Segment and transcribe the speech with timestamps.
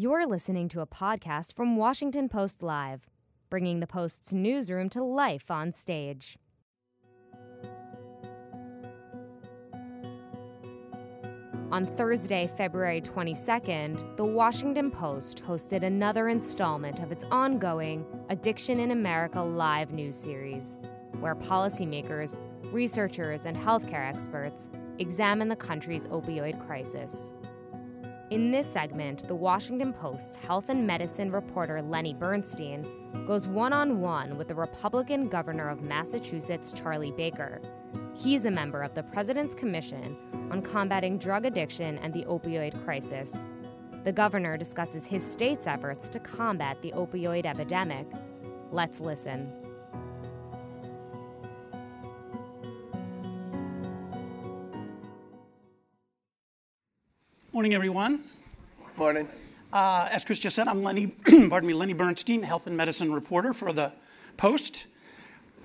[0.00, 3.08] You're listening to a podcast from Washington Post Live,
[3.50, 6.38] bringing the Post's newsroom to life on stage.
[11.72, 18.92] On Thursday, February 22nd, the Washington Post hosted another installment of its ongoing Addiction in
[18.92, 20.78] America live news series,
[21.18, 22.38] where policymakers,
[22.72, 24.70] researchers, and healthcare experts
[25.00, 27.34] examine the country's opioid crisis.
[28.30, 32.86] In this segment, the Washington Post's health and medicine reporter Lenny Bernstein
[33.26, 37.62] goes one on one with the Republican governor of Massachusetts, Charlie Baker.
[38.14, 40.14] He's a member of the President's Commission
[40.50, 43.34] on Combating Drug Addiction and the Opioid Crisis.
[44.04, 48.06] The governor discusses his state's efforts to combat the opioid epidemic.
[48.70, 49.50] Let's listen.
[57.58, 58.22] Morning, everyone.
[58.96, 59.28] Morning.
[59.72, 61.08] Uh, as Chris just said, I'm Lenny,
[61.48, 63.92] pardon me, Lenny Bernstein, health and medicine reporter for the
[64.36, 64.86] Post.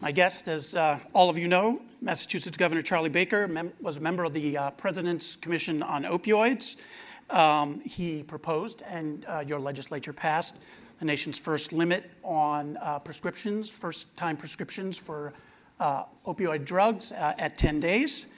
[0.02, 4.00] My guest, as uh, all of you know, Massachusetts Governor Charlie Baker mem- was a
[4.00, 6.81] member of the uh, President's Commission on Opioids.
[7.30, 10.55] Um, he proposed, and uh, your legislature passed,
[10.97, 15.31] the nation's first limit on uh, prescriptions, first-time prescriptions for
[15.80, 18.30] uh, opioid drugs uh, at 10 days.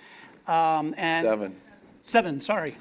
[0.45, 1.55] Um, and Seven.
[2.05, 2.75] Seven, sorry.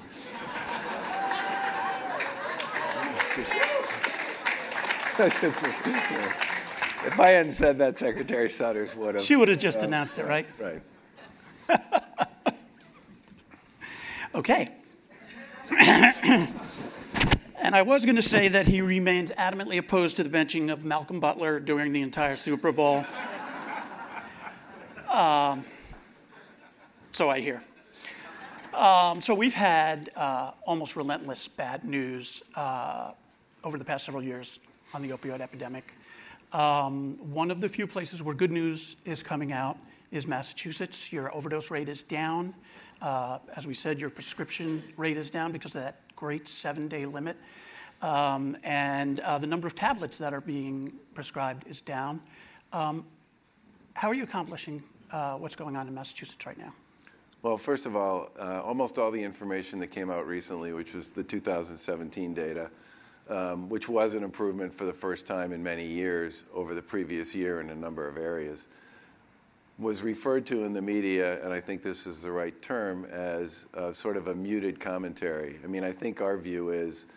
[7.05, 9.23] if I hadn't said that, Secretary Sudders would have.
[9.23, 10.47] She would have just announced it, right?
[10.59, 10.81] Right.
[14.35, 14.69] okay.
[15.71, 20.85] and I was going to say that he remains adamantly opposed to the benching of
[20.85, 23.05] Malcolm Butler during the entire Super Bowl.
[25.15, 25.63] Um,
[27.11, 27.63] so I hear.
[28.73, 33.11] Um, so we've had uh, almost relentless bad news uh,
[33.65, 34.59] over the past several years
[34.93, 35.93] on the opioid epidemic.
[36.53, 39.77] Um, one of the few places where good news is coming out
[40.11, 41.11] is Massachusetts.
[41.11, 42.53] Your overdose rate is down.
[43.01, 47.05] Uh, as we said, your prescription rate is down because of that great seven day
[47.05, 47.35] limit.
[48.01, 52.21] Um, and uh, the number of tablets that are being prescribed is down.
[52.71, 53.03] Um,
[53.93, 56.73] how are you accomplishing uh, what's going on in Massachusetts right now?
[57.41, 61.09] Well, first of all, uh, almost all the information that came out recently, which was
[61.09, 62.69] the 2017 data,
[63.67, 67.61] which was an improvement for the first time in many years over the previous year
[67.61, 68.67] in a number of areas,
[69.77, 73.65] was referred to in the media, and I think this is the right term, as
[73.93, 75.59] sort of a muted commentary.
[75.63, 77.07] I mean, I think our view is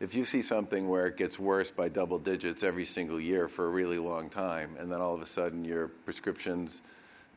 [0.00, 3.66] if you see something where it gets worse by double digits every single year for
[3.66, 6.82] a really long time, and then all of a sudden your prescriptions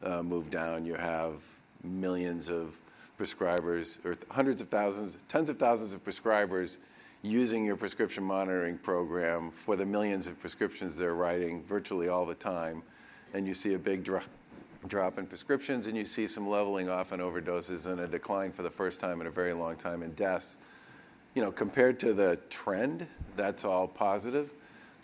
[0.04, 1.36] uh, move down, you have
[1.84, 2.78] millions of
[3.18, 6.78] prescribers, or hundreds of thousands, tens of thousands of prescribers
[7.28, 12.36] using your prescription monitoring program for the millions of prescriptions they're writing virtually all the
[12.36, 12.82] time,
[13.34, 14.24] and you see a big drop,
[14.88, 18.64] drop in prescriptions, and you see some leveling off in overdoses and a decline for
[18.64, 20.58] the first time in a very long time in deaths.
[21.36, 23.06] You know, compared to the trend,
[23.36, 24.52] that's all positive,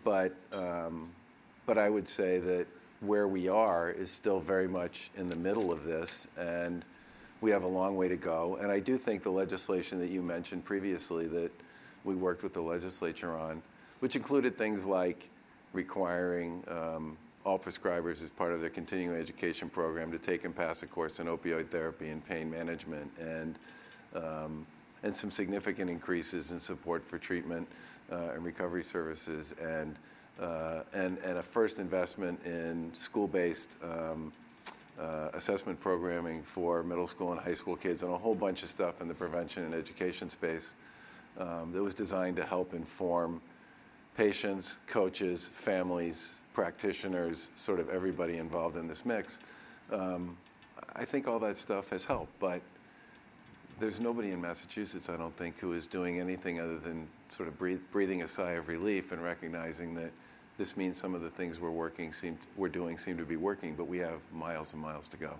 [0.03, 1.09] but um,
[1.65, 2.67] but I would say that
[3.01, 6.85] where we are is still very much in the middle of this, and
[7.41, 8.57] we have a long way to go.
[8.61, 11.51] And I do think the legislation that you mentioned previously that
[12.03, 13.61] we worked with the legislature on,
[13.99, 15.29] which included things like
[15.73, 20.83] requiring um, all prescribers as part of their continuing education program to take and pass
[20.83, 23.59] a course in opioid therapy and pain management, and
[24.15, 24.65] um,
[25.03, 27.67] and some significant increases in support for treatment
[28.11, 29.95] uh, and recovery services, and
[30.39, 33.77] uh, and and a first investment in school-based.
[33.83, 34.31] Um,
[34.99, 38.69] uh, assessment programming for middle school and high school kids, and a whole bunch of
[38.69, 40.75] stuff in the prevention and education space
[41.37, 43.41] um, that was designed to help inform
[44.15, 49.39] patients, coaches, families, practitioners, sort of everybody involved in this mix.
[49.91, 50.37] Um,
[50.95, 52.61] I think all that stuff has helped, but
[53.79, 57.57] there's nobody in Massachusetts, I don't think, who is doing anything other than sort of
[57.57, 60.11] breathe, breathing a sigh of relief and recognizing that
[60.57, 63.73] this means some of the things we're working seem we're doing seem to be working,
[63.73, 65.33] but we have miles and miles to go.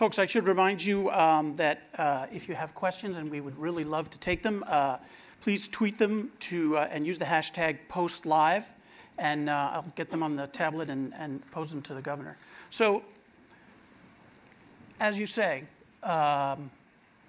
[0.00, 3.58] Folks, I should remind you um, that uh, if you have questions, and we would
[3.58, 4.96] really love to take them, uh,
[5.42, 8.64] please tweet them to uh, and use the hashtag PostLive,
[9.18, 12.38] and uh, I'll get them on the tablet and, and pose them to the governor.
[12.70, 13.02] So,
[15.00, 15.64] as you say,
[16.02, 16.70] um,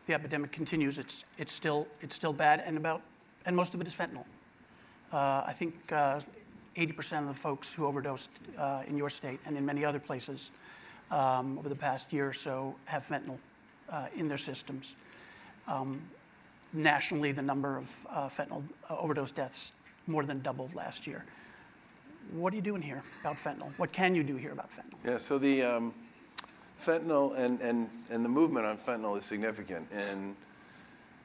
[0.08, 0.98] the epidemic continues.
[0.98, 3.02] It's, it's, still, it's still bad, and, about,
[3.46, 4.24] and most of it is fentanyl.
[5.12, 8.30] Uh, I think 80% uh, of the folks who overdosed
[8.88, 10.52] in your state and in many other places
[11.12, 13.38] um, over the past year or so have fentanyl
[13.90, 14.96] uh, in their systems.
[15.68, 16.02] Um,
[16.74, 19.74] nationally, the number of uh, fentanyl uh, overdose deaths
[20.08, 21.24] more than doubled last year.
[22.32, 23.72] What are you doing here about fentanyl?
[23.78, 24.98] What can you do here about fentanyl?
[25.06, 25.94] Yeah, so the um,
[26.82, 29.88] fentanyl and, and, and the movement on fentanyl is significant.
[29.92, 30.36] And,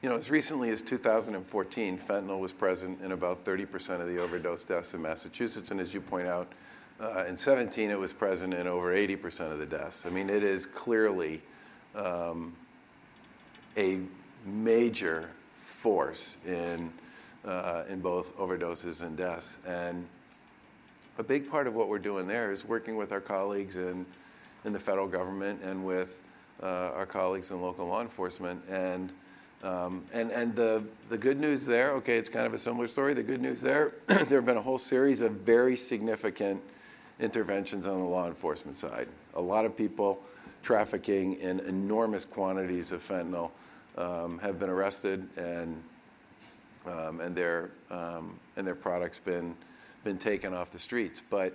[0.01, 4.63] you know, as recently as 2014, fentanyl was present in about 30% of the overdose
[4.63, 5.71] deaths in Massachusetts.
[5.71, 6.51] And as you point out,
[6.99, 10.05] uh, in 17, it was present in over 80% of the deaths.
[10.05, 11.41] I mean, it is clearly
[11.95, 12.55] um,
[13.77, 13.99] a
[14.45, 16.91] major force in,
[17.45, 19.59] uh, in both overdoses and deaths.
[19.67, 20.07] And
[21.19, 24.05] a big part of what we're doing there is working with our colleagues in,
[24.65, 26.21] in the federal government and with
[26.63, 28.59] uh, our colleagues in local law enforcement.
[28.67, 29.13] And,
[29.63, 33.13] um, and, and the, the good news there, okay, it's kind of a similar story.
[33.13, 36.59] The good news there, there have been a whole series of very significant
[37.19, 39.07] interventions on the law enforcement side.
[39.35, 40.19] A lot of people
[40.63, 43.51] trafficking in enormous quantities of fentanyl
[43.97, 45.81] um, have been arrested and,
[46.85, 49.55] um, and, their, um, and their products been
[50.07, 51.21] been taken off the streets.
[51.29, 51.53] But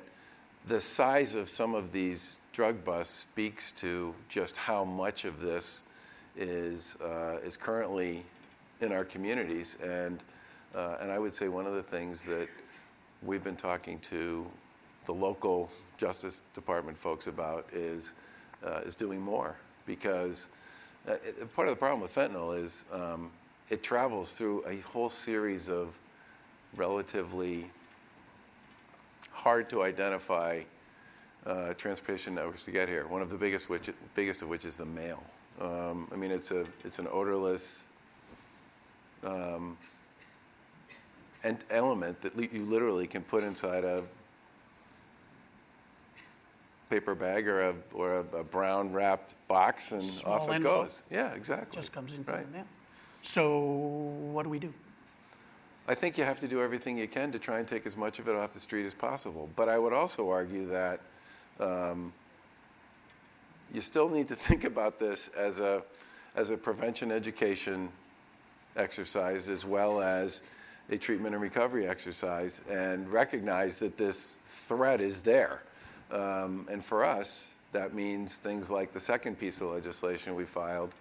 [0.67, 5.83] the size of some of these drug busts speaks to just how much of this
[6.37, 8.25] is, uh, is currently
[8.83, 9.79] in our communities.
[9.83, 10.19] And,
[10.75, 12.49] uh, and I would say one of the things that
[13.23, 14.47] we've been talking to
[15.07, 18.15] the local Justice Department folks about is,
[18.65, 19.57] uh, is doing more
[19.87, 20.49] because
[21.09, 23.31] uh, it, part of the problem with fentanyl is um,
[23.71, 25.99] it travels through a whole series of
[26.77, 27.71] relatively
[29.31, 30.61] hard to identify
[31.47, 33.07] uh, transportation networks to get here.
[33.09, 35.23] One of the biggest, which, biggest of which is the mail.
[35.61, 37.85] Um, I mean, it's, a, it's an odorless
[39.25, 39.77] um,
[41.71, 44.05] element that li- you literally can put inside a
[46.93, 50.83] paper bag or a, or a, a brown wrapped box and Small off it envelope.
[50.83, 51.05] goes.
[51.11, 51.75] Yeah, exactly.
[51.75, 52.45] Just comes in Right.
[52.45, 52.67] the mail.
[53.23, 53.61] So
[54.31, 54.75] what do we do?
[55.89, 58.19] I think you have to do everything you can to try and take as much
[58.19, 59.49] of it off the street as possible.
[59.57, 61.01] But I would also argue that
[61.61, 62.13] um,
[63.73, 65.83] you still need to think about this as a,
[66.37, 67.89] as a prevention education
[68.77, 70.43] exercise as well as
[70.91, 75.63] a treatment and recovery exercise and recognize that this threat is there.
[76.11, 80.95] Um, and for us, that means things like the second piece of legislation we filed,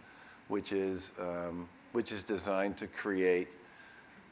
[0.47, 3.47] which is, um, which is designed to create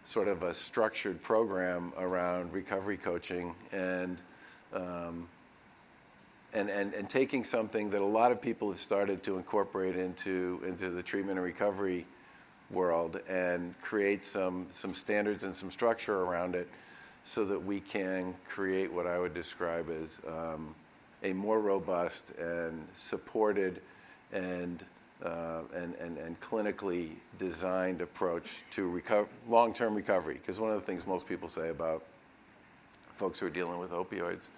[0.04, 4.22] sort of a structured program around recovery coaching and,
[4.74, 5.28] um,
[6.54, 10.64] and, and, and taking something that a lot of people have started to incorporate into,
[10.66, 12.06] into the treatment and recovery
[12.72, 16.68] world and create some, some standards and some structure around it
[17.24, 20.74] so that we can create what I would describe as um,
[21.24, 23.82] a more robust and supported
[24.32, 24.84] and
[25.24, 30.36] uh, and, and, and clinically designed approach to reco- long-term recovery.
[30.36, 32.04] Because one of the things most people say about
[33.16, 34.50] folks who are dealing with opioids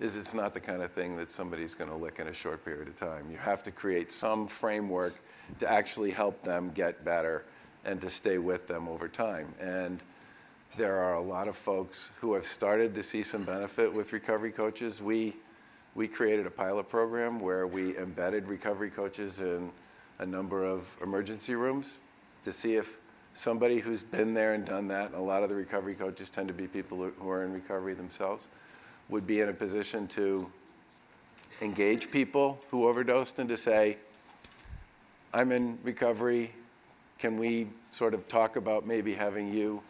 [0.00, 2.64] is it's not the kind of thing that somebody's going to lick in a short
[2.64, 3.30] period of time.
[3.30, 5.14] You have to create some framework
[5.58, 7.44] to actually help them get better
[7.84, 9.54] and to stay with them over time.
[9.60, 10.00] And
[10.76, 14.52] there are a lot of folks who have started to see some benefit with recovery
[14.52, 15.02] coaches.
[15.02, 15.36] We
[15.94, 19.70] we created a pilot program where we embedded recovery coaches in
[20.20, 21.98] a number of emergency rooms
[22.44, 22.96] to see if
[23.34, 26.48] somebody who's been there and done that, and a lot of the recovery coaches tend
[26.48, 28.48] to be people who- who are in recovery themselves,
[29.10, 30.50] would be in a position to
[31.60, 33.98] engage people who overdosed and to say,
[35.34, 36.54] I'm in recovery.
[37.18, 39.82] Can we sort of talk about maybe having you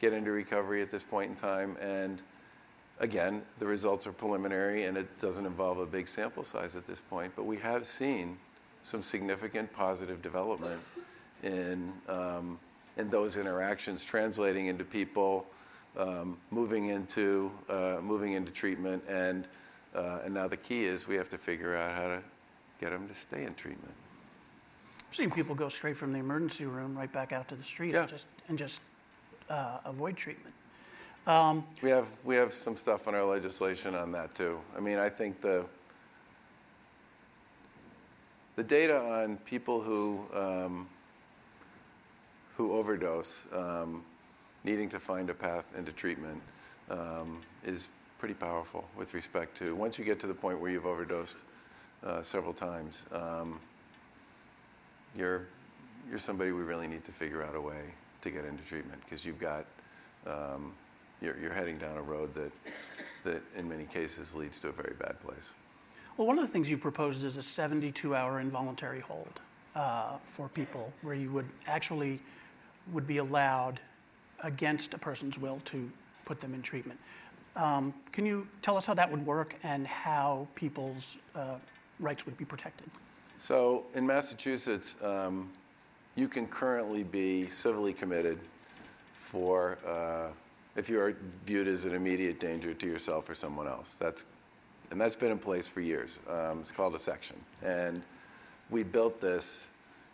[0.00, 1.76] get into recovery at this point in time?
[1.80, 2.22] And
[2.98, 7.00] again, the results are preliminary and it doesn't involve a big sample size at this
[7.00, 8.38] point, but we have seen
[8.82, 10.80] some significant positive development
[11.42, 12.58] in, um,
[12.96, 15.46] in those interactions translating into people
[15.98, 19.48] um, moving into uh, moving into treatment and
[19.94, 22.22] uh, and now the key is we have to figure out how to
[22.80, 23.92] get them to stay in treatment.
[25.08, 27.92] I've seen people go straight from the emergency room right back out to the street
[27.92, 28.02] Yeah.
[28.02, 28.80] and just, and just
[29.50, 30.54] uh, avoid treatment.
[31.82, 34.58] We have, we have some stuff in our legislation on that too.
[34.76, 35.66] I mean, I think the,
[38.56, 40.88] the data on people who, um,
[42.56, 44.02] who overdose, um,
[44.64, 46.40] needing to find a path into treatment,
[46.90, 47.88] um, is
[48.18, 51.38] pretty powerful with respect to, once you get to the point where you've overdosed
[52.04, 53.60] uh, several times, um,
[55.16, 55.46] you're,
[56.08, 59.24] you're somebody we really need to figure out a way to get into treatment because
[59.24, 59.66] you've got,
[60.26, 60.72] um,
[61.20, 62.52] you're, you're heading down a road that,
[63.24, 65.52] that in many cases leads to a very bad place.
[66.16, 69.40] Well, one of the things you've proposed is a 72 hour involuntary hold
[69.74, 72.20] uh, for people where you would actually
[72.92, 73.80] would be allowed
[74.42, 75.90] against a person's will to
[76.24, 76.98] put them in treatment.
[77.56, 81.56] Um, can you tell us how that would work and how people's uh,
[81.98, 82.88] rights would be protected?
[83.38, 85.50] So in Massachusetts, um,
[86.20, 88.38] you can currently be civilly committed
[89.16, 90.28] for uh,
[90.76, 93.94] if you are viewed as an immediate danger to yourself or someone else.
[93.94, 94.24] That's
[94.90, 96.18] and that's been in place for years.
[96.28, 98.02] Um, it's called a section, and
[98.68, 99.68] we built this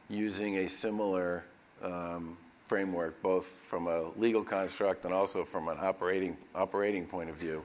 [0.08, 1.44] using a similar
[1.82, 2.36] um,
[2.66, 7.64] framework, both from a legal construct and also from an operating operating point of view,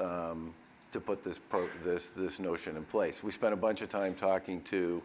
[0.00, 0.54] um,
[0.92, 3.22] to put this pro, this this notion in place.
[3.22, 5.02] We spent a bunch of time talking to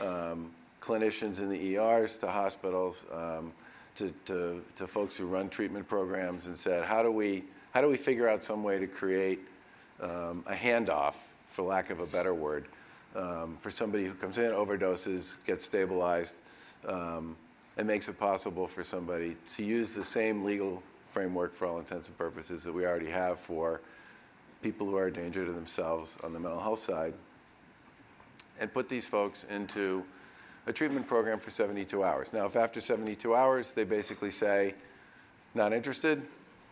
[0.00, 0.50] um,
[0.84, 3.52] clinicians in the ERs, to hospitals, um,
[3.96, 7.88] to, to, to folks who run treatment programs, and said, how do we how do
[7.88, 9.40] we figure out some way to create
[10.00, 11.16] um, a handoff,
[11.48, 12.66] for lack of a better word,
[13.16, 16.36] um, for somebody who comes in, overdoses, gets stabilized,
[16.86, 17.36] um,
[17.76, 22.06] and makes it possible for somebody to use the same legal framework for all intents
[22.06, 23.80] and purposes that we already have for
[24.62, 27.12] people who are a danger to themselves on the mental health side,
[28.60, 30.04] and put these folks into
[30.66, 32.32] a treatment program for 72 hours.
[32.32, 34.74] Now, if after 72 hours they basically say,
[35.54, 36.22] not interested,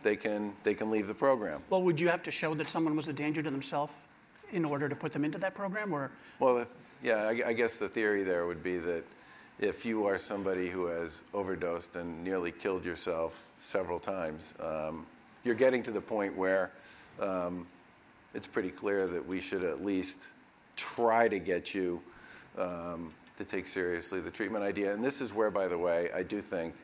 [0.03, 1.63] they can, they can leave the program.
[1.71, 3.93] Well, would you have to show that someone was a danger to themselves
[4.53, 6.11] in order to put them into that program, or?
[6.39, 6.67] Well,
[7.03, 9.05] yeah, I, I guess the theory there would be that
[9.59, 15.07] if you are somebody who has overdosed and nearly killed yourself several times, um,
[15.45, 16.71] you're getting to the point where
[17.21, 17.67] um,
[18.35, 20.21] it's pretty clear that we should at least
[20.77, 22.01] try to get you
[22.59, 24.93] um, to take seriously the treatment idea.
[24.93, 26.75] And this is where, by the way, I do think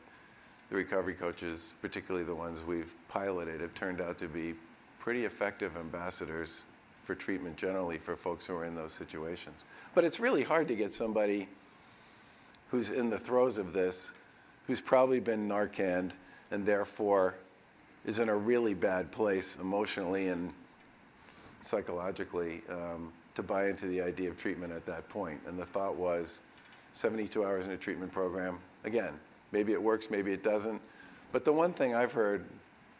[0.69, 4.53] the recovery coaches, particularly the ones we've piloted, have turned out to be
[4.99, 6.63] pretty effective ambassadors
[7.03, 9.65] for treatment generally for folks who are in those situations.
[9.95, 11.47] But it's really hard to get somebody
[12.69, 14.13] who's in the throes of this,
[14.67, 16.11] who's probably been Narcaned
[16.51, 17.35] and therefore
[18.05, 20.53] is in a really bad place emotionally and
[21.61, 25.39] psychologically um, to buy into the idea of treatment at that point.
[25.47, 26.41] And the thought was
[26.93, 28.59] 72 hours in a treatment program.
[28.83, 29.13] Again,
[29.51, 30.81] maybe it works, maybe it doesn't.
[31.31, 32.45] But the one thing I've heard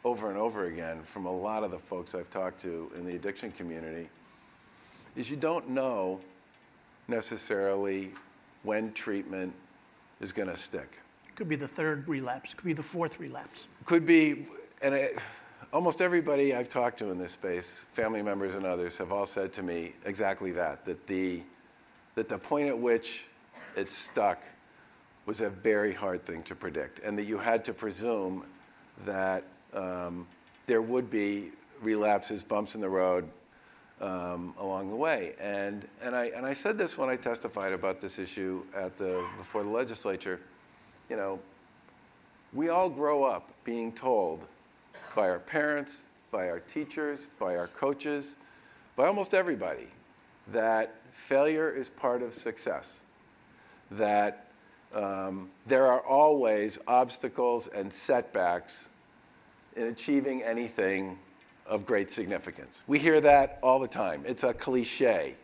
[0.06, 3.16] over and over again from a lot of the folks I've talked to in the
[3.16, 4.10] addiction community
[5.16, 6.22] is you don't know
[7.08, 8.12] necessarily
[8.64, 9.54] when treatment
[10.22, 11.00] is going to stick.
[11.28, 13.68] It could be the third relapse, it could be the fourth relapse.
[13.86, 14.48] Could be,
[14.82, 15.18] and it,
[15.74, 19.54] almost everybody I've talked to in this space, family members and others, have all said
[19.54, 21.42] to me exactly that that the,
[22.16, 23.26] that the point at which
[23.76, 24.42] it stuck
[25.26, 28.44] was a very hard thing to predict, and that you had to presume
[29.06, 30.26] that um,
[30.66, 33.28] there would be relapses, bumps in the road
[34.02, 35.34] um, along the way.
[35.40, 39.24] And, and, I, and I said this when I testified about this issue at the,
[39.38, 40.40] before the legislature.
[41.10, 41.40] You know,
[42.54, 44.48] we all grow up being told
[45.16, 48.36] by our parents, by our teachers, by our coaches,
[48.96, 49.88] by almost everybody
[50.52, 53.02] that failure is part of success,
[53.92, 54.48] that
[54.94, 58.88] um, there are always obstacles and setbacks
[59.76, 61.18] in achieving anything
[61.66, 62.84] of great significance.
[62.88, 64.24] We hear that all the time.
[64.26, 65.36] It's a cliche.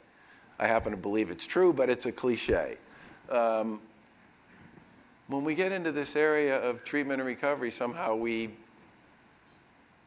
[0.60, 2.78] I happen to believe it's true, but it's a cliche.
[3.30, 3.80] Um,
[5.28, 8.52] when we get into this area of treatment and recovery, somehow we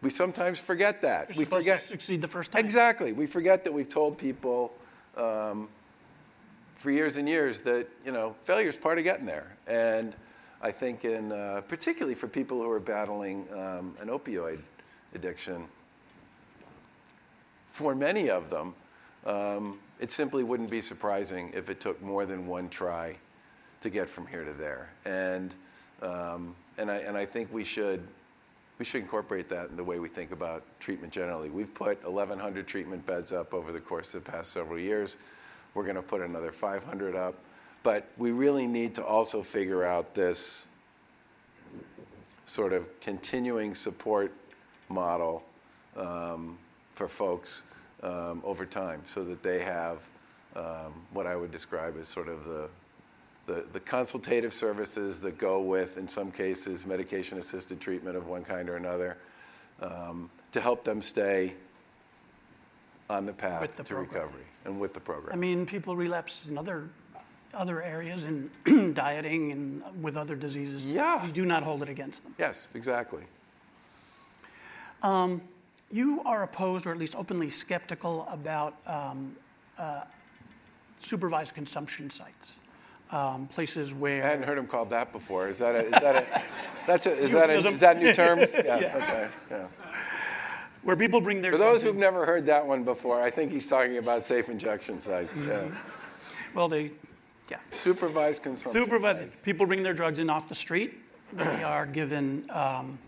[0.01, 1.31] we sometimes forget that.
[1.31, 2.65] You're we forget to succeed the first time.
[2.65, 3.13] exactly.
[3.13, 4.73] We forget that we've told people
[5.17, 5.69] um,
[6.79, 9.57] for years and years that you know failure is part of getting there.
[9.67, 10.15] And
[10.63, 14.61] I think, in uh, particularly for people who are battling um, an opioid
[15.15, 15.69] addiction,
[17.71, 18.75] for many of them,
[19.27, 23.17] um, it simply wouldn't be surprising if it took more than one try
[23.81, 24.91] to get from here to there.
[25.05, 25.55] And
[26.03, 28.07] um, and I and I think we should
[28.79, 31.51] we should incorporate that in the way we think about treatment generally.
[31.51, 35.17] We've put 1,100 treatment beds up over the course of the past several years.
[35.79, 37.37] We're going to put another 500 up.
[37.85, 40.67] But we really need to also figure out this
[42.47, 44.33] sort of continuing support
[44.89, 45.45] model
[45.97, 46.59] um,
[46.97, 47.63] for folks
[48.03, 49.99] um, over time so that they have
[50.57, 52.69] um, what I would describe as sort of the,
[53.47, 58.43] the, the, consultative services that go with, in some cases, medication assisted treatment of one
[58.43, 59.17] kind or another
[59.81, 61.55] um, to help them stay
[63.11, 64.23] on the path the to program.
[64.23, 65.33] recovery and with the program.
[65.33, 66.89] I mean, people relapse in other
[67.55, 68.51] other areas in
[68.95, 70.85] dieting and with other diseases.
[70.85, 71.25] Yeah.
[71.25, 72.35] We do not hold it against them.
[72.39, 73.23] yes, exactly.
[75.91, 79.35] You are opposed, or at least openly skeptical, about um,
[79.79, 80.03] uh,
[81.01, 82.57] supervised consumption sites.
[83.11, 84.23] um, places where.
[84.23, 85.49] I hadn't heard him called that before.
[85.49, 86.43] Is that a, is that a,
[86.87, 88.39] that's a, is that a, is that a new term?
[88.53, 88.97] Yeah, Yeah.
[88.97, 89.67] okay, yeah.
[90.83, 93.67] Where people bring their For those who've never heard that one before, I think he's
[93.67, 95.37] talking about safe injection sites.
[95.37, 95.49] Mm-hmm.
[95.49, 95.79] Yeah.
[96.55, 96.93] Well, they,
[97.51, 97.59] yeah.
[97.71, 99.21] Supervised consumption Supervised.
[99.21, 99.37] sites.
[99.37, 100.95] People bring their drugs in off the street.
[101.33, 102.99] They are given um,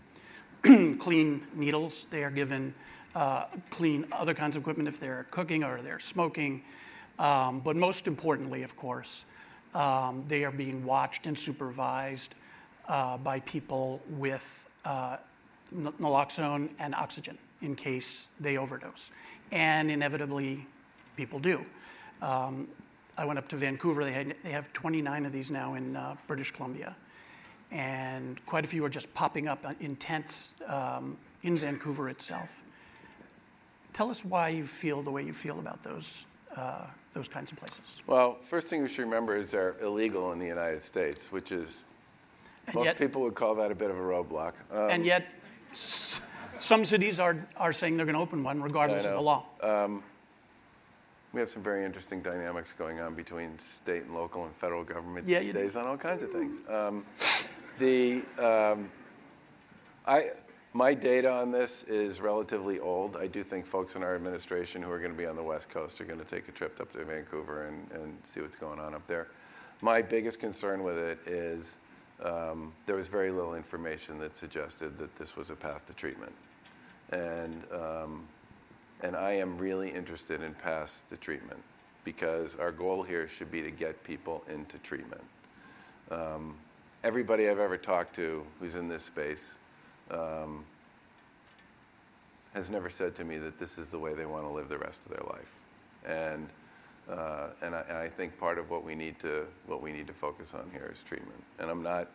[0.99, 2.07] clean needles.
[2.11, 2.73] They are given
[3.15, 6.63] uh, clean other kinds of equipment if they're cooking or they're smoking.
[7.19, 9.25] Um, but most importantly, of course,
[9.75, 12.35] um, they are being watched and supervised
[12.87, 15.17] uh, by people with uh,
[15.75, 19.11] n- naloxone and oxygen in case they overdose.
[19.51, 20.65] And inevitably,
[21.15, 21.65] people do.
[22.21, 22.67] Um,
[23.17, 24.03] I went up to Vancouver.
[24.03, 26.95] They, had, they have 29 of these now in uh, British Columbia.
[27.71, 32.49] And quite a few are just popping up in tents um, in Vancouver itself.
[33.93, 36.25] Tell us why you feel the way you feel about those,
[36.55, 38.01] uh, those kinds of places.
[38.07, 41.83] Well, first thing we should remember is they're illegal in the United States, which is,
[42.67, 44.53] And most yet, people would call that a bit of a roadblock.
[44.71, 45.27] Um, and yet
[45.71, 46.21] s-
[46.61, 49.45] some cities are, are saying they're going to open one regardless of the law.
[51.33, 55.27] we have some very interesting dynamics going on between state and local and federal government
[55.27, 55.59] Yeah, these you do.
[55.59, 56.61] days on all kinds of things.
[56.69, 57.05] Um,
[57.79, 58.89] the, um,
[60.05, 60.31] I,
[60.73, 63.17] my data on this is relatively old.
[63.17, 65.69] I do think folks in our administration who are going to be on the West
[65.69, 68.79] Coast are going to take a trip up to Vancouver and, and see what's going
[68.79, 69.27] on up there.
[69.81, 71.77] My biggest concern with it is
[72.23, 76.31] um, there was very little information that suggested that this was a path to treatment.
[77.11, 78.27] And um,
[79.03, 81.59] and I am really interested in paths to treatment
[82.03, 85.23] because our goal here should be to get people into treatment.
[86.09, 86.55] Um,
[87.03, 89.57] everybody I've ever talked to who's in this space
[90.11, 90.63] um,
[92.53, 94.77] has never said to me that this is the way they want to live the
[94.77, 95.51] rest of their life.
[96.05, 96.49] And,
[97.09, 100.07] uh, and, I, and I think part of what we, need to, what we need
[100.07, 101.41] to focus on here is treatment.
[101.59, 102.09] And I'm not,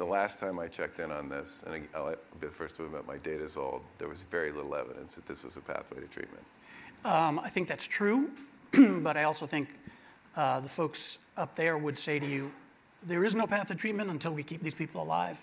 [0.00, 3.06] the last time I checked in on this, and I'll be the first to admit
[3.06, 6.06] my data is old, there was very little evidence that this was a pathway to
[6.06, 6.42] treatment.
[7.04, 8.30] Um, I think that's true,
[8.72, 9.68] but I also think
[10.36, 12.50] uh, the folks up there would say to you,
[13.02, 15.38] there is no path to treatment until we keep these people alive,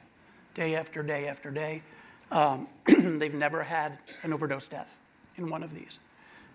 [0.56, 1.84] day after day after day.
[2.32, 4.98] Um, they've never had an overdose death
[5.38, 6.00] in one of these.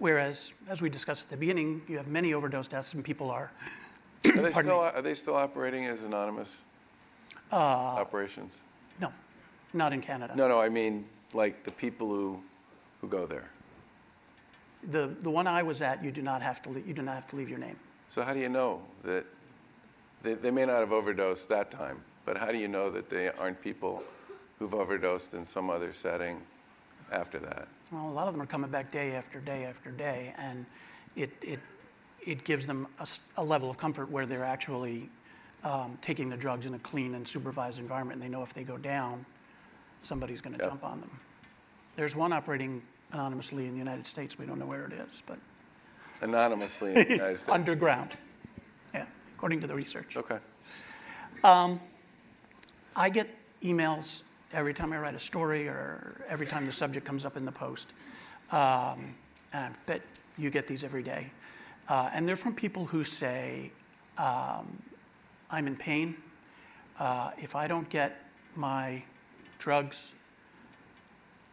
[0.01, 3.53] Whereas, as we discussed at the beginning, you have many overdose deaths and people are,
[4.25, 6.63] Are they, still, are they still operating as anonymous
[7.53, 8.63] Uh, operations?
[8.99, 9.13] no,
[9.75, 10.35] not in Canada.
[10.35, 12.43] No, no, I mean like the people who,
[13.01, 13.51] who go there.
[14.91, 17.15] The, the one I was at, you do not have to, le- you do not
[17.15, 17.77] have to leave your name.
[18.09, 19.25] So how do you know that
[20.23, 23.31] they, they may not have overdosed that time, but how do you know that they
[23.31, 24.03] aren't people
[24.59, 26.41] who've overdosed in some other setting
[27.11, 27.69] after that?
[27.91, 30.65] Well, a lot of them are coming back day after day after day, and
[31.17, 31.61] it, it,
[32.25, 32.87] it gives them
[33.37, 35.11] a level of comfort where they're actually
[35.65, 38.65] um, taking the drugs in a clean and supervised environment, and they know if they
[38.65, 39.25] go down,
[40.03, 40.69] somebody's going to Yep.
[40.71, 41.11] jump on them.
[41.97, 44.39] There's one operating anonymously in the United States.
[44.39, 45.39] We don't know where it is, but
[46.21, 47.49] Anonymously in the United States.
[47.53, 48.11] underground.
[48.95, 49.05] Yeah,
[49.37, 50.17] according to the research.
[50.17, 50.39] Okay.
[52.95, 53.29] I get
[53.63, 54.23] emails
[54.53, 57.53] every time I write a story or every time the subject comes up in the
[57.53, 57.93] post.
[58.51, 59.15] Um,
[59.53, 60.03] and I bet
[60.37, 61.31] you get these every day.
[61.89, 63.71] Uh, and they're from people who say,
[64.19, 64.67] um,
[65.53, 66.17] I'm in pain.
[66.99, 68.25] Uh, if I don't get
[68.57, 69.03] my
[69.59, 70.09] drugs,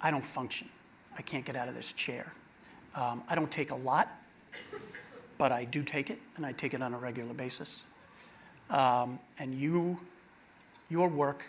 [0.01, 0.69] I don't function.
[1.17, 2.31] I can't get out of this chair.
[2.95, 4.09] Um, I don't take a lot,
[5.37, 7.83] but I do take it, and I take it on a regular basis.
[8.69, 9.99] Um, and you
[10.89, 11.43] your work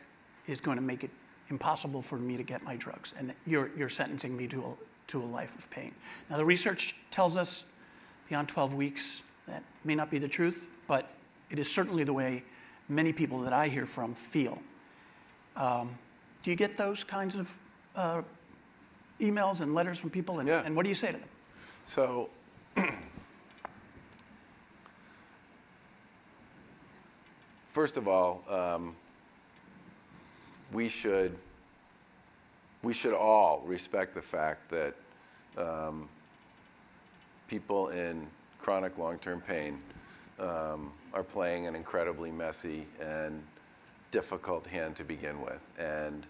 [0.47, 1.11] is going to make it
[1.49, 4.73] impossible for me to get my drugs, and you're, you're sentencing me to a,
[5.09, 5.93] to a life of pain.
[6.29, 7.65] Now, the research tells us
[8.29, 11.11] beyond 12 weeks that may not be the truth, but
[11.51, 12.43] it is certainly the way
[12.89, 14.61] many people that I hear from feel.
[15.57, 15.91] Um,
[16.43, 17.51] do you get those kinds of
[17.95, 18.23] uh,
[19.21, 20.63] emails and letters from people, and, Yeah.
[20.65, 21.29] and what do you say to them?
[21.85, 22.31] So,
[27.71, 28.95] first of all, um,
[30.73, 31.37] we should
[32.83, 34.95] we should all respect the fact that
[35.59, 36.09] um,
[37.47, 38.27] people in
[38.59, 39.79] chronic long-term pain
[40.41, 43.43] um, are playing an incredibly messy and
[44.11, 46.27] difficult hand to begin with, and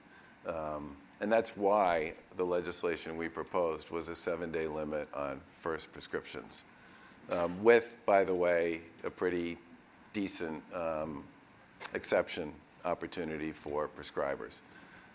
[0.47, 6.63] um, and that's why the legislation we proposed was a seven-day limit on first prescriptions,
[7.31, 9.59] um, with, by the way, a pretty
[10.15, 11.23] decent um,
[11.95, 12.53] exception
[12.85, 14.61] opportunity for prescribers.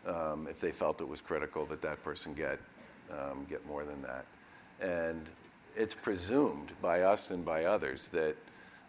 [0.06, 2.60] Um, if they felt it was critical that that person get
[3.12, 4.26] um, get more than that,
[4.80, 5.26] and
[5.76, 8.36] it's presumed by us and by others that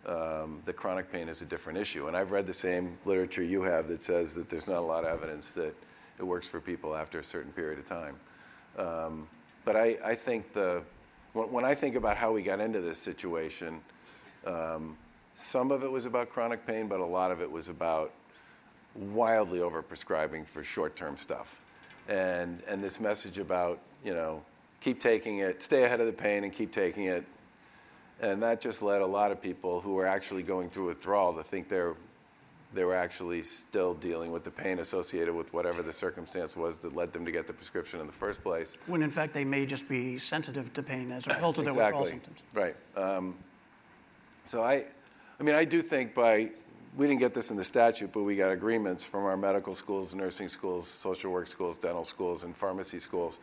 [0.07, 2.07] um, the chronic pain is a different issue.
[2.09, 5.05] And I've read the same literature you have that says that there's not a lot
[5.05, 5.75] of evidence that
[6.19, 8.17] it works for people after a certain period of time.
[8.79, 9.27] Um,
[9.65, 10.83] but I, I think the,
[11.33, 13.81] when, when, I think about how we got into this situation,
[14.47, 14.97] um,
[15.35, 18.13] some of it was about chronic pain, but a lot of it was about
[18.95, 21.61] wildly overprescribing for short-term stuff.
[22.09, 24.43] And, and this message about, you know,
[24.81, 27.25] keep taking it, stay ahead of the pain and keep taking it.
[28.21, 31.43] And that just led a lot of people who were actually going through withdrawal to
[31.43, 31.95] think they're,
[32.73, 36.97] they were actually still dealing with the pain associated with whatever the circumstance was that
[36.97, 38.79] led them to get the prescription in the first place.
[38.87, 41.75] When in fact they may just be sensitive to pain as a result of their
[41.75, 42.01] exactly.
[42.01, 42.39] withdrawal symptoms.
[42.55, 42.77] Right.
[42.97, 43.35] Um,
[44.45, 44.85] so I,
[45.39, 46.51] I mean, I do think by
[46.97, 50.15] we didn't get this in the statute, but we got agreements from our medical schools,
[50.15, 53.41] nursing schools, social work schools, dental schools, and pharmacy schools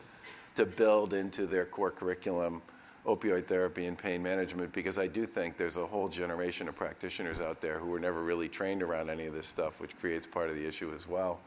[0.56, 2.62] to build into their core curriculum
[3.06, 7.42] opioid therapy and pain management because I do think there's a whole generation of practitioners
[7.42, 10.50] out there who were never really trained around any of this stuff, which creates part
[10.50, 11.40] of the issue as well.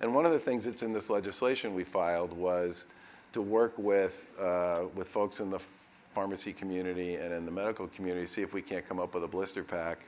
[0.00, 2.86] And one of the things that's in this legislation we filed was
[3.32, 5.60] to work with, uh, with folks in the
[6.14, 9.24] pharmacy community and in the medical community, to see if we can't come up with
[9.24, 10.06] a blister pack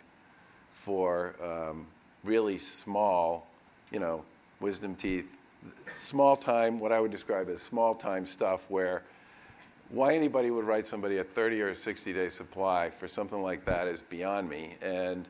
[0.72, 1.86] for um,
[2.24, 3.46] really small,
[3.90, 4.22] you know,
[4.60, 5.26] wisdom teeth,
[5.98, 9.02] small time, what I would describe as small time stuff where
[9.90, 13.64] why anybody would write somebody a 30 or a 60 day supply for something like
[13.64, 14.76] that is beyond me.
[14.82, 15.28] And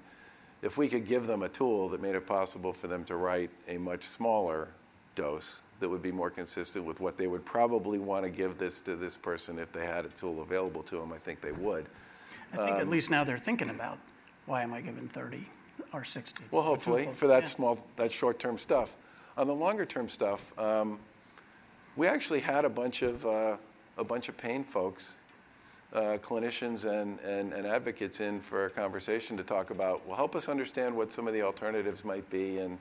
[0.62, 3.51] if we could give them a tool that made it possible for them to write
[3.69, 4.69] a much smaller
[5.14, 8.81] dose that would be more consistent with what they would probably want to give this
[8.81, 11.87] to this person if they had a tool available to them, I think they would.
[12.53, 13.99] I think um, at least now they're thinking about
[14.47, 15.47] why am I giving 30
[15.92, 16.45] or 60?
[16.51, 17.49] Well, hopefully for that yeah.
[17.49, 18.97] small, that short-term stuff.
[19.37, 20.99] On the longer-term stuff, um,
[21.97, 23.57] we actually had a bunch of uh,
[23.98, 25.16] a bunch of pain folks,
[25.92, 30.37] uh, clinicians and, and, and advocates in for a conversation to talk about, well, help
[30.37, 32.78] us understand what some of the alternatives might be and,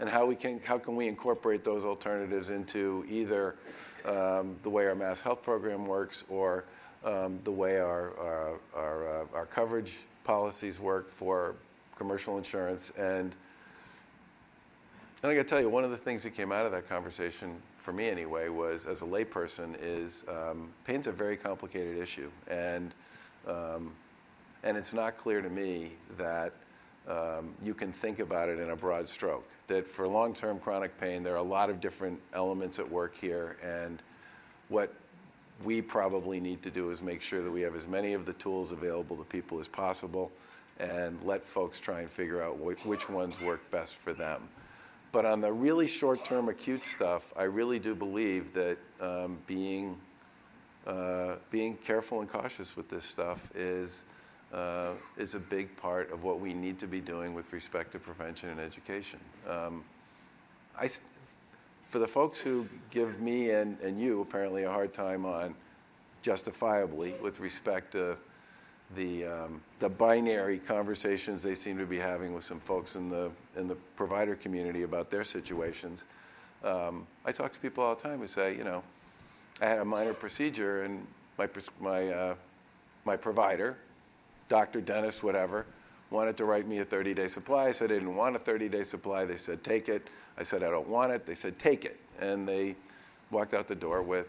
[0.00, 3.54] and how, we can, how can we incorporate those alternatives into either
[4.04, 6.64] um, the way our mass health program works or
[7.04, 11.54] um, the way our, our, our, uh, our coverage policies work for
[11.96, 12.90] commercial insurance.
[12.98, 13.34] And,
[15.22, 16.88] and I got to tell you, one of the things that came out of that
[16.88, 22.30] conversation for me anyway, was as a layperson, is um, pain's a very complicated issue,
[22.48, 22.92] and
[23.46, 23.92] um,
[24.62, 26.52] and it's not clear to me that
[27.08, 29.48] um, you can think about it in a broad stroke.
[29.66, 33.56] That for long-term chronic pain, there are a lot of different elements at work here,
[33.62, 34.02] and
[34.68, 34.92] what
[35.64, 38.32] we probably need to do is make sure that we have as many of the
[38.34, 40.30] tools available to people as possible,
[40.78, 44.48] and let folks try and figure out wh- which ones work best for them.
[45.12, 49.96] But on the really short term acute stuff, I really do believe that um, being,
[50.86, 54.04] uh, being careful and cautious with this stuff is,
[54.52, 57.98] uh, is a big part of what we need to be doing with respect to
[57.98, 59.18] prevention and education.
[59.48, 59.82] Um,
[60.78, 60.88] I,
[61.88, 65.56] for the folks who give me and, and you apparently a hard time on
[66.22, 68.16] justifiably with respect to
[68.96, 73.30] the, um, the binary conversations they seem to be having with some folks in the,
[73.56, 76.04] in the provider community about their situations.
[76.64, 78.82] Um, I talk to people all the time who say, you know,
[79.60, 81.06] I had a minor procedure and
[81.38, 81.48] my,
[81.80, 82.34] my, uh,
[83.04, 83.76] my provider,
[84.48, 85.66] doctor, dentist, whatever,
[86.10, 87.66] wanted to write me a 30 day supply.
[87.66, 89.24] I said I didn't want a 30 day supply.
[89.24, 90.08] They said, take it.
[90.38, 91.26] I said, I don't want it.
[91.26, 91.98] They said, take it.
[92.20, 92.74] And they
[93.30, 94.26] walked out the door with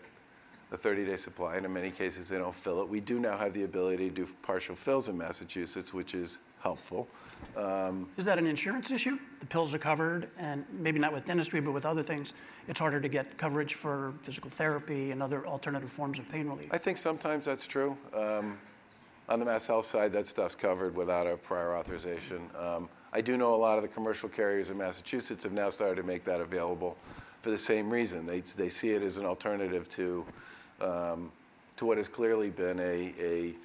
[0.72, 2.88] a 30-day supply, and in many cases they don't fill it.
[2.88, 7.08] We do now have the ability to do partial fills in Massachusetts, which is helpful.
[7.58, 9.18] Um, is that an insurance issue?
[9.40, 12.34] The pills are covered, and maybe not with dentistry, but with other things,
[12.68, 16.70] it's harder to get coverage for physical therapy and other alternative forms of pain relief.
[16.72, 17.98] I think sometimes that's true.
[18.16, 18.58] Um,
[19.28, 22.50] on the Mass Health side, that stuff's covered without a prior authorization.
[22.58, 25.96] Um, I do know a lot of the commercial carriers in Massachusetts have now started
[25.96, 26.98] to make that available
[27.42, 28.26] for the same reason.
[28.26, 30.26] They, they see it as an alternative to
[30.82, 31.32] um,
[31.82, 33.56] to what has clearly been a, a,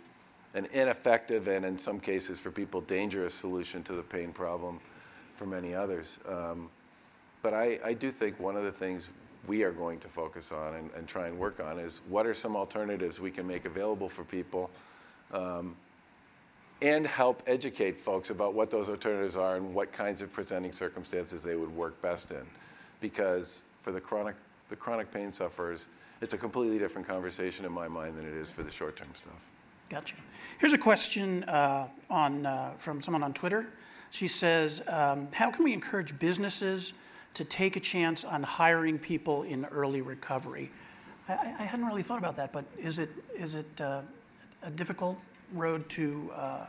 [0.56, 4.80] an ineffective and, in some cases, for people, dangerous solution to the pain problem
[5.34, 6.18] for many others.
[6.26, 6.70] Um,
[7.42, 9.10] but I, I do think one of the things
[9.46, 12.34] we are going to focus on and, and, try and work on is what are
[12.34, 14.70] some alternatives we can make available for people
[15.32, 15.76] um,
[16.82, 21.42] and help educate folks about what those alternatives are and what kinds of presenting circumstances
[21.42, 22.44] they would work best in.
[23.00, 24.34] Because for the chronic,
[24.70, 25.86] the chronic pain sufferers,
[26.22, 29.10] it's a completely different conversation in my mind than it is for the short term
[29.14, 29.42] stuff.
[29.88, 30.16] Gotcha.
[30.58, 33.68] Here's a question uh, on, uh, from someone on Twitter.
[34.10, 36.92] She says, um, How can we encourage businesses
[37.34, 40.70] to take a chance on hiring people in early recovery?
[41.28, 44.00] I, I hadn't really thought about that, but is it, is it uh,
[44.62, 45.18] a difficult
[45.52, 46.66] road to, uh,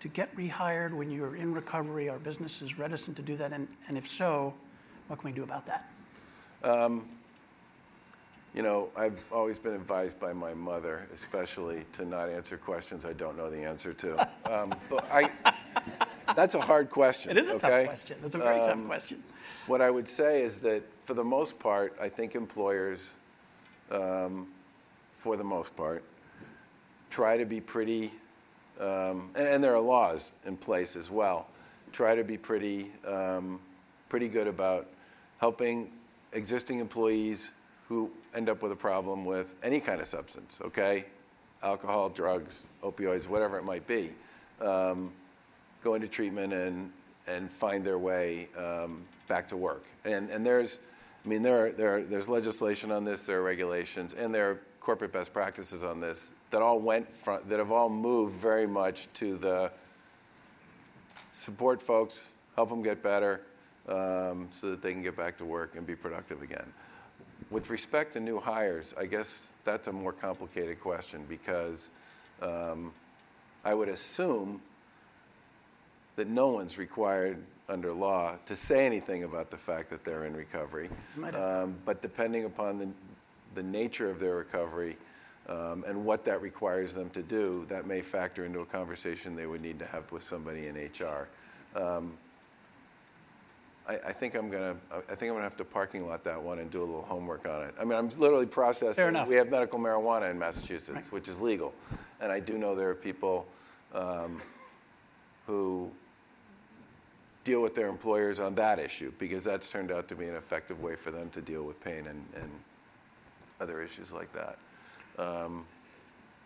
[0.00, 2.08] to get rehired when you're in recovery?
[2.08, 3.52] Are businesses reticent to do that?
[3.52, 4.54] And, and if so,
[5.08, 5.90] what can we do about that?
[6.62, 7.08] Um,
[8.54, 13.14] you know, I've always been advised by my mother, especially, to not answer questions I
[13.14, 14.28] don't know the answer to.
[14.50, 15.30] Um, but I,
[16.36, 17.30] that's a hard question.
[17.30, 17.68] It is a okay?
[17.68, 18.18] tough question.
[18.24, 19.22] It's a very Um, tough question.
[19.66, 23.14] What I would say is that for the most part, I think employers,
[23.90, 24.48] um,
[25.14, 26.04] for the most part,
[27.08, 28.12] try to be pretty,
[28.80, 31.46] um, and, and there are laws in place as well,
[31.92, 33.60] try to be pretty, um,
[34.10, 34.88] pretty good about
[35.38, 35.90] helping
[36.32, 37.52] existing employees
[37.92, 41.04] who end up with a problem with any kind of substance, okay?
[41.62, 44.10] Alcohol, drugs, opioids, whatever it might be,
[44.62, 45.12] um,
[45.84, 46.90] go into treatment and,
[47.26, 49.84] and find their way um, back to work.
[50.06, 50.78] And, and there's,
[51.22, 54.50] I mean, there are, there are, there's legislation on this, there are regulations, and there
[54.50, 58.66] are corporate best practices on this that all went from, that have all moved very
[58.66, 59.70] much to the
[61.32, 63.42] support folks, help them get better,
[63.86, 66.72] um, so that they can get back to work and be productive again.
[67.52, 71.90] With respect to new hires, I guess that's a more complicated question because
[72.40, 72.92] um,
[73.62, 74.62] I would assume
[76.16, 77.36] that no one's required
[77.68, 80.88] under law to say anything about the fact that they're in recovery.
[81.14, 81.62] Might have to.
[81.64, 82.88] Um, but depending upon the,
[83.54, 84.96] the nature of their recovery
[85.46, 89.46] um, and what that requires them to do, that may factor into a conversation they
[89.46, 91.28] would need to have with somebody in HR.
[91.76, 92.14] Um,
[93.88, 94.76] I, I think I'm gonna.
[94.92, 97.48] I think I'm gonna have to parking lot that one and do a little homework
[97.48, 97.74] on it.
[97.80, 98.94] I mean, I'm literally processing.
[98.94, 99.28] Fair enough.
[99.28, 101.74] We have medical marijuana in Massachusetts, which is legal,
[102.20, 103.46] and I do know there are people
[103.94, 104.40] um,
[105.46, 105.90] who
[107.44, 110.80] deal with their employers on that issue because that's turned out to be an effective
[110.80, 112.50] way for them to deal with pain and, and
[113.60, 114.58] other issues like that.
[115.18, 115.64] Um,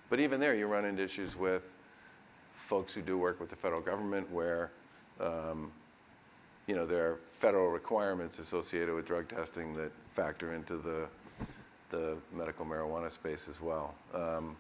[0.09, 1.62] but even there, you run into issues with
[2.55, 4.70] folks who do work with the federal government where
[5.20, 5.70] um,
[6.66, 11.07] you know, there are federal requirements associated with drug testing that factor into the,
[11.90, 13.94] the medical marijuana space as well.
[14.12, 14.57] Um,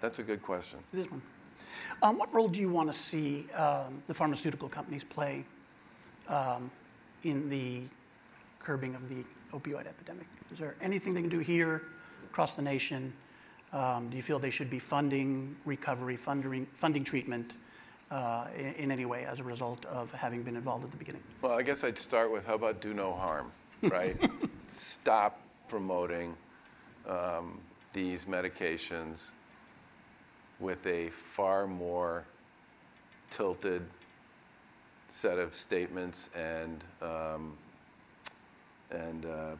[0.00, 0.80] that's a good question.
[0.92, 1.22] It is one.
[2.02, 5.44] Um, what role do you want to see um, the pharmaceutical companies play
[6.28, 6.70] um,
[7.24, 7.82] in the
[8.60, 10.26] curbing of the opioid epidemic?
[10.52, 11.82] Is there anything they can do here
[12.30, 13.10] across the nation?
[13.72, 17.54] Um, do you feel they should be funding recovery, funding, funding treatment
[18.10, 21.22] uh, in, in any way as a result of having been involved at the beginning?
[21.42, 23.50] Well, I guess I'd start with how about do no harm,
[23.82, 24.16] right?
[24.68, 26.34] Stop promoting
[27.08, 27.58] um,
[27.92, 29.30] these medications
[30.60, 32.24] with a far more
[33.30, 33.82] tilted
[35.10, 37.56] set of statements and um,
[38.90, 39.56] and uh,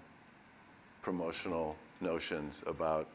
[1.02, 3.08] promotional notions about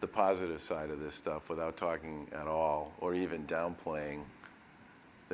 [0.00, 4.20] the positive side of this stuff without talking at all or even downplaying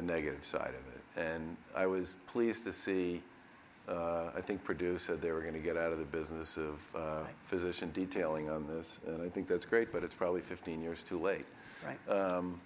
[0.00, 1.28] the negative side of it.
[1.28, 3.22] And I was pleased to see,
[3.88, 6.80] uh, I think Purdue said they were going to get out of the business of
[6.94, 11.02] uh, physician detailing on this, and I think that's great, but it's probably 15 years
[11.02, 11.44] too late.
[11.84, 12.16] Right.
[12.16, 12.60] Um,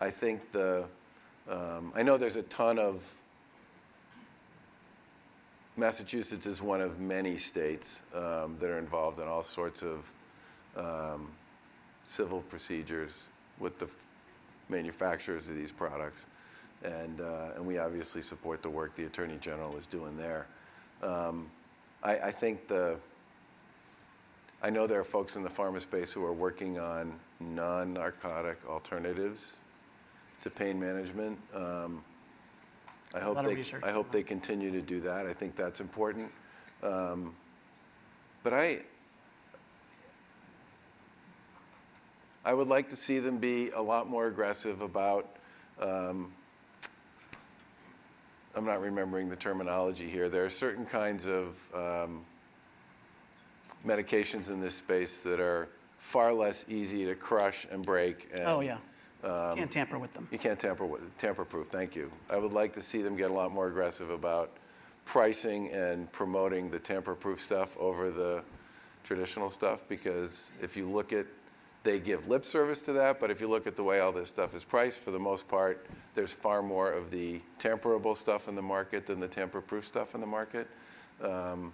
[0.00, 0.86] I think the,
[1.48, 3.02] um, I know there's a ton of,
[5.76, 10.10] Massachusetts is one of many states um, that are involved in all sorts of
[10.74, 11.28] um,
[12.04, 13.26] civil procedures
[13.58, 13.88] with the
[14.70, 16.26] manufacturers of these products.
[16.84, 20.46] And, uh, and we obviously support the work the Attorney General is doing there.
[21.02, 21.50] Um,
[22.02, 22.98] I, I think the,
[24.62, 29.56] I know there are folks in the pharma space who are working on non-narcotic alternatives
[30.42, 31.38] to pain management.
[31.54, 32.04] Um,
[33.14, 35.26] I hope they, I hope they continue to do that.
[35.26, 36.30] I think that's important.
[36.82, 37.34] Um,
[38.42, 38.80] but I,
[42.44, 45.36] I would like to see them be a lot more aggressive about.
[45.80, 46.32] Um,
[48.56, 50.30] I'm not remembering the terminology here.
[50.30, 52.24] There are certain kinds of um,
[53.86, 58.30] medications in this space that are far less easy to crush and break.
[58.32, 58.78] And Oh, yeah.
[59.22, 60.26] Can't tamper with them.
[60.30, 61.68] You can't tamper with tamper-proof.
[61.68, 62.10] Thank you.
[62.30, 64.56] I would like to see them get a lot more aggressive about
[65.04, 68.42] pricing and promoting the tamper-proof stuff over the
[69.04, 71.26] traditional stuff because if you look at
[71.86, 74.28] they give lip service to that, but if you look at the way all this
[74.28, 78.56] stuff is priced, for the most part, there's far more of the tamperable stuff in
[78.56, 80.66] the market than the tamper-proof stuff in the market.
[81.22, 81.72] Um,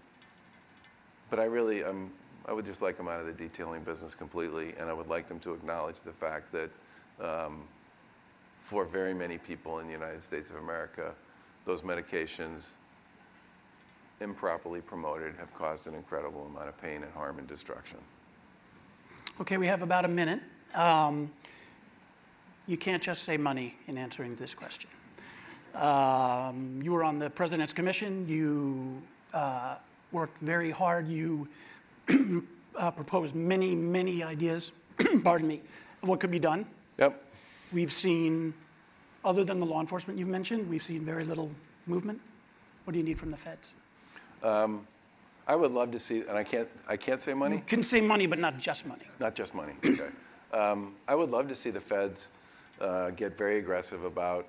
[1.30, 2.12] but I really, um,
[2.46, 5.28] I would just like them out of the detailing business completely, and I would like
[5.28, 6.70] them to acknowledge the fact that
[7.20, 7.62] um,
[8.60, 11.14] for very many people in the United States of America,
[11.64, 12.72] those medications,
[14.20, 17.98] improperly promoted, have caused an incredible amount of pain and harm and destruction.
[19.42, 20.38] Okay, we have about a minute.
[20.72, 21.32] Um,
[22.68, 24.88] you can't just say money in answering this question.
[25.74, 28.28] Um, you were on the president's commission.
[28.28, 29.02] You
[29.34, 29.78] uh,
[30.12, 31.08] worked very hard.
[31.08, 31.48] You
[32.76, 34.70] uh, proposed many, many ideas,
[35.24, 35.60] pardon me,
[36.04, 36.64] of what could be done.
[36.98, 37.20] Yep.
[37.72, 38.54] We've seen,
[39.24, 41.50] other than the law enforcement you've mentioned, we've seen very little
[41.88, 42.20] movement.
[42.84, 43.74] What do you need from the feds?
[44.44, 44.86] Um,
[45.46, 47.56] I would love to see, and I can't, I can't say money.
[47.56, 49.04] You can say money, but not just money.
[49.18, 49.72] Not just money.
[49.84, 50.08] Okay.
[50.52, 52.28] Um, I would love to see the feds
[52.80, 54.46] uh, get very aggressive about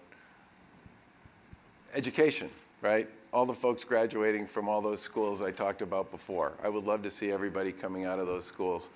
[1.93, 2.49] education,
[2.81, 3.07] right?
[3.31, 6.53] All the folks graduating from all those schools I talked about before.
[6.63, 8.89] I would love to see everybody coming out of those schools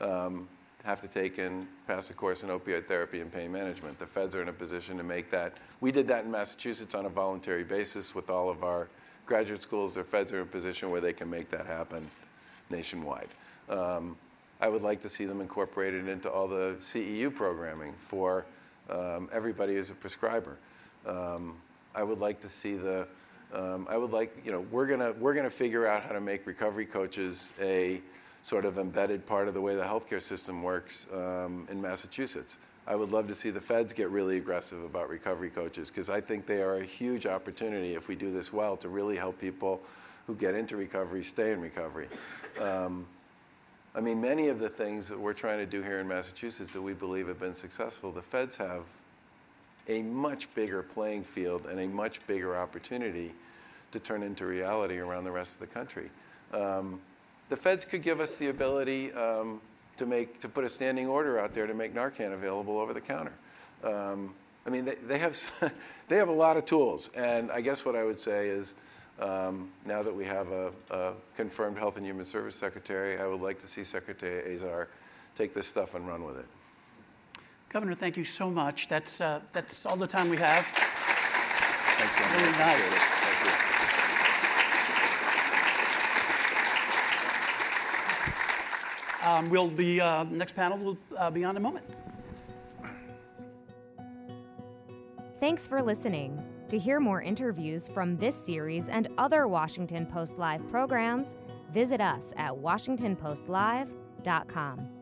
[0.00, 0.48] um,
[0.84, 3.98] have to take and pass a course in opioid therapy and pain management.
[3.98, 5.54] The feds are in a position to make that.
[5.80, 8.88] We did that in Massachusetts on a voluntary basis with all of our
[9.26, 9.94] graduate schools.
[9.94, 12.08] The feds are in a position where they can make that happen
[12.70, 13.28] nationwide.
[13.68, 14.16] Um,
[14.60, 18.44] I would like to see them incorporated into all the CEU programming for
[18.90, 20.56] um, everybody who's a prescriber.
[21.06, 21.56] Um,
[21.94, 23.06] I would like to see the,
[23.54, 26.46] um, I would like, you know, we're gonna, we're gonna figure out how to make
[26.46, 28.00] recovery coaches a
[28.42, 32.58] sort of embedded part of the way the healthcare system works um, in Massachusetts.
[32.90, 36.20] I would love to see the feds get really aggressive about recovery coaches because I
[36.20, 39.80] think they are a huge opportunity if we do this well to really help people
[40.26, 42.08] who get into recovery stay in recovery.
[42.60, 43.06] Um,
[43.94, 46.82] I mean, many of the things that we're trying to do here in Massachusetts that
[46.82, 48.82] we believe have been successful, the feds have
[49.86, 53.32] a much bigger playing field and a much bigger opportunity
[53.92, 56.10] to turn into reality around the rest of the country.
[56.52, 57.00] Um,
[57.50, 59.60] the feds could give us the ability um,
[60.00, 63.00] to make to put a standing order out there to make Narcan available over the
[63.02, 63.32] counter.
[63.84, 64.34] Um,
[64.66, 65.38] I mean, they, they have
[66.08, 68.74] they have a lot of tools, and I guess what I would say is.
[69.18, 73.42] Um, now that we have a, a, confirmed Health and Human Service Secretary, I would
[73.42, 74.88] like to see Secretary Azar
[75.36, 76.46] take this stuff and run with it.
[77.68, 78.88] Governor, thank you so much.
[78.88, 80.64] That's, uh, that's all the time we have.
[80.64, 82.32] Thanks so much.
[82.32, 82.80] Very nice.
[82.80, 83.70] Thank you.
[89.22, 91.84] Um, we'll be, uh, next panel will uh, be on in a moment.
[95.38, 96.42] Thanks for listening.
[96.68, 101.34] To hear more interviews from this series and other Washington Post Live programs,
[101.72, 104.99] visit us at WashingtonPostLive.com.